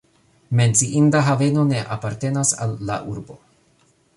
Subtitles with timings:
[0.59, 3.39] Menciinda haveno ne apartenas al la urbo.